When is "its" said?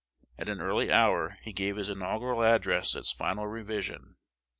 2.95-3.11